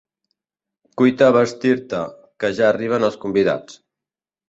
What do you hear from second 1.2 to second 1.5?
a